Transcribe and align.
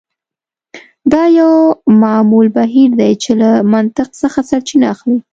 دا 1.11 1.23
یو 1.39 1.51
معمول 2.01 2.47
بهیر 2.57 2.89
دی 2.99 3.11
چې 3.23 3.31
له 3.41 3.49
منطق 3.73 4.09
څخه 4.21 4.39
سرچینه 4.49 4.85
اخلي 4.93 5.17